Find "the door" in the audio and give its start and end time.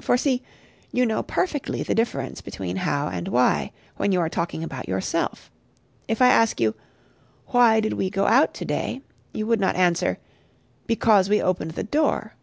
11.72-12.36